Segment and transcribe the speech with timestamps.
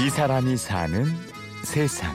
[0.00, 1.06] 이 사람이 사는
[1.64, 2.14] 세상.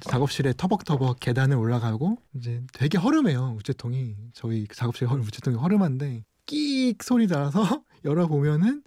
[0.00, 7.84] 작업실에 터벅터벅 계단을 올라가고 이제 되게 허름해요 우체통이 저희 작업실 우체통이 허름한데 끼익 소리 나서
[8.04, 8.82] 열어보면은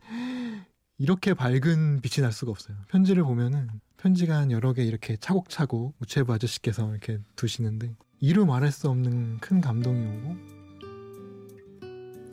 [0.98, 6.34] 이렇게 밝은 빛이 날 수가 없어요 편지를 보면은 편지가 한 여러 개 이렇게 차곡차곡 우체부
[6.34, 10.59] 아저씨께서 이렇게 두시는데 이루 말할 수 없는 큰 감동이 오고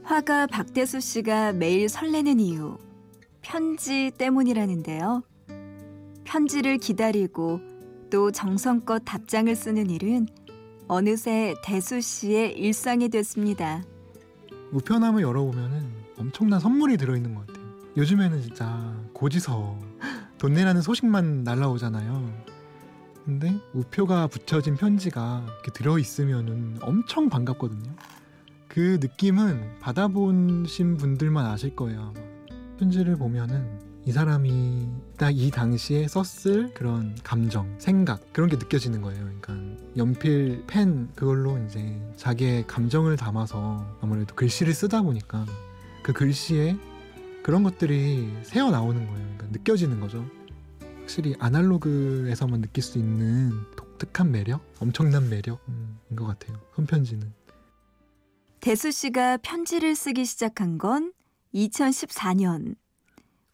[0.07, 2.79] 화가 박대수 씨가 매일 설레는 이유
[3.43, 5.25] 편지 때문이라는데요.
[6.23, 7.61] 편지를 기다리고
[8.09, 10.29] 또 정성껏 답장을 쓰는 일은
[10.87, 13.83] 어느새 대수 씨의 일상이 됐습니다.
[14.71, 17.67] 우편함을 열어보면은 엄청난 선물이 들어있는 것 같아요.
[17.97, 19.77] 요즘에는 진짜 고지서
[20.39, 22.33] 돈 내라는 소식만 날라오잖아요.
[23.25, 27.91] 근데 우표가 붙여진 편지가 이렇게 들어있으면은 엄청 반갑거든요.
[28.77, 32.13] 그 느낌은 받아보신 분들만 아실 거예요.
[32.79, 33.67] 편지를 보면은
[34.05, 39.19] 이 사람이 딱 이 당시에 썼을 그런 감정, 생각 그런 게 느껴지는 거예요.
[39.41, 39.55] 그러니까
[39.97, 45.47] 연필, 펜 그걸로 이제 자기의 감정을 담아서 아무래도 글씨를 쓰다 보니까
[46.03, 46.77] 그 글씨에
[47.43, 49.27] 그런 것들이 새어 나오는 거예요.
[49.39, 50.23] 그러니까 느껴지는 거죠.
[51.01, 55.65] 확실히 아날로그에서만 느낄 수 있는 독특한 매력, 엄청난 매력인
[56.15, 56.61] 것 같아요.
[56.75, 57.46] 손편지는.
[58.67, 61.13] 대수 씨가 편지를 쓰기 시작한 건
[61.55, 62.75] 2014년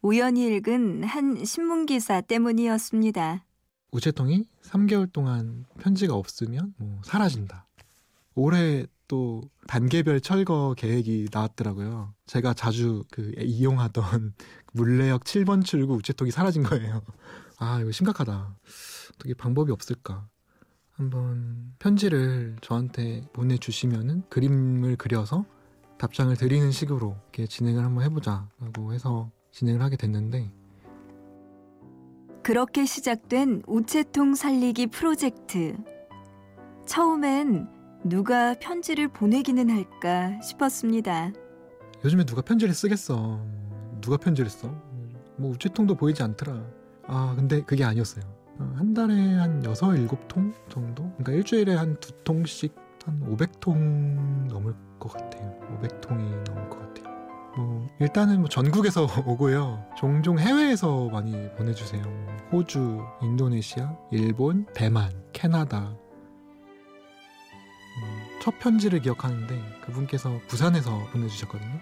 [0.00, 3.44] 우연히 읽은 한 신문 기사 때문이었습니다.
[3.90, 7.68] 우체통이 3개월 동안 편지가 없으면 뭐 사라진다.
[8.34, 12.14] 올해 또 단계별 철거 계획이 나왔더라고요.
[12.24, 14.32] 제가 자주 그 이용하던
[14.72, 17.02] 물레역 7번 출구 우체통이 사라진 거예요.
[17.58, 18.56] 아, 이거 심각하다.
[19.14, 20.30] 어떻게 방법이 없을까?
[20.92, 25.44] 한번 편지를 저한테 보내주시면은 그림을 그려서
[25.98, 30.50] 답장을 드리는 식으로 이렇게 진행을 한번 해보자라고 해서 진행을 하게 됐는데
[32.42, 35.76] 그렇게 시작된 우체통 살리기 프로젝트.
[36.86, 37.68] 처음엔
[38.04, 41.32] 누가 편지를 보내기는 할까 싶었습니다.
[42.04, 43.40] 요즘에 누가 편지를 쓰겠어.
[44.00, 44.68] 누가 편지를 써?
[45.36, 46.66] 뭐 우체통도 보이지 않더라.
[47.06, 48.24] 아, 근데 그게 아니었어요.
[48.76, 51.04] 한 달에 한 6, 7통 정도?
[51.18, 52.74] 그러니까 일주일에 한 두 통씩
[53.04, 55.52] 한 500통 넘을 것 같아요.
[55.80, 57.12] 500통이 넘을 것 같아요.
[57.56, 59.84] 뭐 일단은 뭐 전국에서 오고요.
[59.96, 62.02] 종종 해외에서 많이 보내주세요.
[62.52, 65.78] 호주, 인도네시아, 일본, 대만, 캐나다.
[65.88, 65.98] 음,
[68.40, 71.78] 첫 편지를 기억하는데 그분께서 부산에서 보내주셨거든요.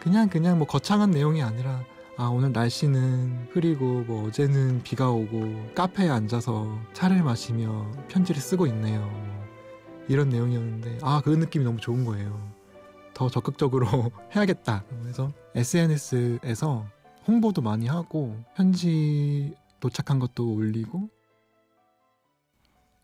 [0.00, 1.82] 그냥 그냥 뭐 거창한 내용이 아니라
[2.18, 9.10] 아 오늘 날씨는 흐리고 뭐 어제는 비가 오고 카페에 앉아서 차를 마시며 편지를 쓰고 있네요.
[10.08, 12.52] 이런 내용이었는데 아 그 느낌이 너무 좋은 거예요.
[13.14, 13.86] 더 적극적으로
[14.34, 14.84] 해야겠다.
[15.00, 16.86] 그래서 SNS에서
[17.26, 21.08] 홍보도 많이 하고 편지 도착한 것도 올리고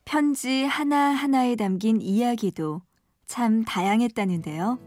[0.05, 2.83] 편지 하나하나에 담긴 이야기도
[3.27, 4.79] 참 다양했다는데요.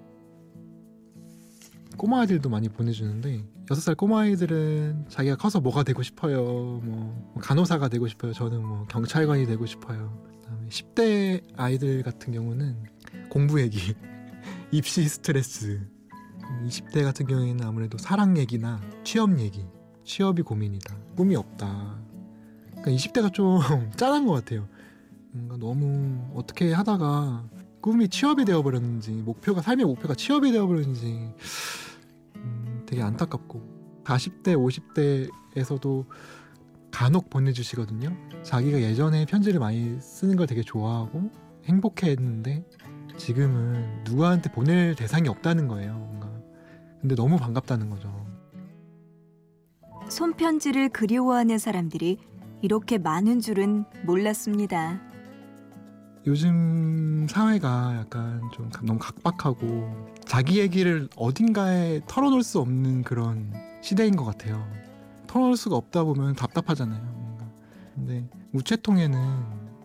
[1.97, 6.41] 꼬마아이들도 많이 보내주는데 여섯 살 꼬마아이들은 자기가 커서 뭐가 되고 싶어요.
[6.83, 8.33] 뭐 간호사가 되고 싶어요.
[8.33, 10.21] 저는 뭐 경찰관이 되고 싶어요.
[10.41, 12.83] 그다음에 10대 아이들 같은 경우는
[13.29, 13.95] 공부 얘기
[14.73, 15.87] 입시 스트레스
[16.65, 19.65] 20대 같은 경우에는 아무래도 사랑 얘기나 취업 얘기
[20.03, 21.97] 취업이 고민이다 꿈이 없다
[22.71, 23.61] 그러니까 20대가 좀
[23.95, 24.67] 짠한 것 같아요
[25.31, 27.45] 뭔가 너무 어떻게 하다가
[27.79, 31.33] 꿈이 취업이 되어버렸는지 목표가 삶의 목표가 취업이 되어버렸는지 음,
[32.91, 36.05] 되게 안타깝고 40대 50대에서도
[36.91, 38.13] 간혹 보내주시거든요
[38.43, 41.31] 자기가 예전에 편지를 많이 쓰는 걸 되게 좋아하고
[41.63, 42.65] 행복해했는데
[43.17, 45.93] 지금은 누구한테 보낼 대상이 없다는 거예요.
[45.93, 46.31] 뭔가.
[46.99, 48.09] 근데 너무 반갑다는 거죠.
[50.09, 52.17] 손편지를 그리워하는 사람들이
[52.61, 55.10] 이렇게 많은 줄은 몰랐습니다.
[56.27, 63.51] 요즘 사회가 약간 좀 너무 각박하고 자기 얘기를 어딘가에 털어놓을 수 없는 그런
[63.81, 64.63] 시대인 것 같아요.
[65.25, 67.01] 털어놓을 수가 없다 보면 답답하잖아요.
[67.01, 67.51] 뭔가.
[67.95, 69.19] 근데 우체통에는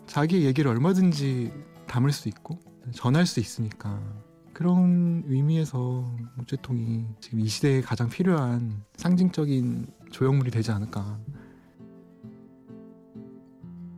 [0.06, 1.52] 자기 얘기를 얼마든지
[1.86, 2.60] 담을 수 있고
[2.92, 4.00] 전할 수 있으니까
[4.52, 11.18] 그런 의미에서 우체통이 지금 이 시대에 가장 필요한 상징적인 조형물이 되지 않을까.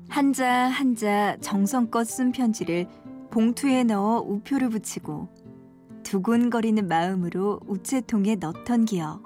[0.09, 2.87] 한자 한자 정성껏 쓴 편지를
[3.31, 5.29] 봉투에 넣어 우표를 붙이고
[6.03, 9.23] 두근거리는 마음으로 우체통에 넣던 기억.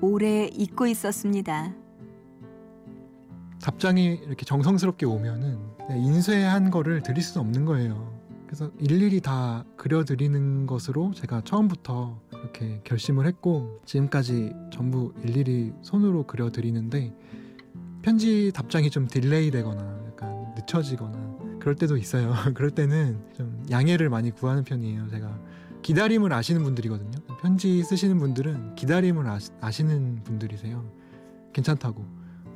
[0.00, 1.72] 오래 잊고 있었습니다.
[3.62, 5.58] 답장이 이렇게 정성스럽게 오면은
[5.90, 8.12] 인쇄한 거를 드릴 수는 없는 거예요.
[8.46, 17.14] 그래서 일일이 다 그려드리는 것으로 제가 처음부터 이렇게 결심을 했고 지금까지 전부 일일이 손으로 그려드리는데
[18.06, 22.32] 편지 답장이 좀 delay 되거나 약간 늦춰지거나 그럴 때도 있어요.
[22.54, 25.08] 그럴 때는 좀 양해를 많이 구하는 편이에요.
[25.08, 25.36] 제가
[25.82, 27.18] 기다림을 아시는 분들이거든요.
[27.42, 29.26] 편지 쓰시는 분들은 기다림을
[29.60, 30.88] 아시, 는 분들이세요.
[31.52, 32.04] 괜찮다고.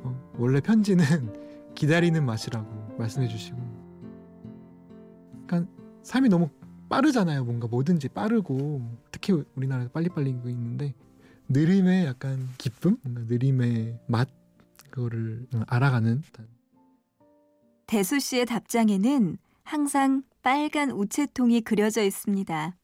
[0.03, 1.33] 어, 원래 편지는
[1.75, 3.57] 기다리는 맛이라고 말씀해 주시고.
[5.47, 5.69] 그러니까
[6.03, 6.49] 삶이 너무
[6.87, 7.43] 빠르잖아요.
[7.43, 10.93] 뭔가 뭐든지 빠르고 특히 우리나라에서 빨리빨리 있는데
[11.49, 14.29] 느림의 약간 기쁨, 느림의 맛
[14.91, 16.21] 그거를 알아가는
[17.87, 22.75] 대수 씨의 답장에는 항상 빨간 우체통이 그려져 있습니다.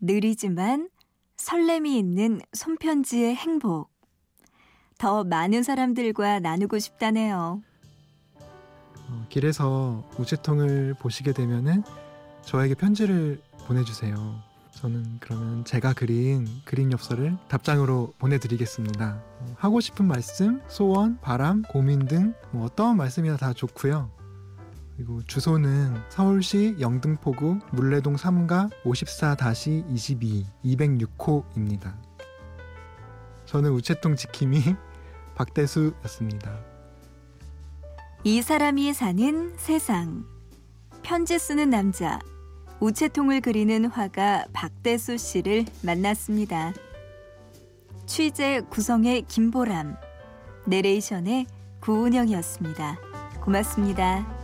[0.00, 0.88] 느리지만
[1.36, 3.90] 설렘이 있는 손편지의 행복.
[4.98, 7.62] 더 많은 사람들과 나누고 싶다네요.
[9.08, 11.82] 어, 길에서 우체통을 보시게 되면은
[12.42, 14.49] 저에게 편지를 보내주세요.
[14.72, 19.22] 저는 그러면 제가 그린 그림 엽서를 답장으로 보내드리겠습니다.
[19.56, 24.10] 하고 싶은 말씀, 소원, 바람, 고민 등 뭐 어떤 말씀이나 다 좋고요.
[24.96, 31.94] 그리고 주소는 서울시 영등포구 물레동 3가 54-22 206호입니다.
[33.46, 34.76] 저는 우체통 지킴이
[35.34, 36.58] 박대수였습니다.
[38.24, 40.24] 이 사람이 사는 세상.
[41.02, 42.18] 편지 쓰는 남자.
[42.80, 46.72] 우체통을 그리는 화가 박대수 씨를 만났습니다.
[48.06, 49.96] 취재 구성의 김보람,
[50.66, 51.46] 내레이션의
[51.80, 52.98] 구은영이었습니다.
[53.42, 54.39] 고맙습니다.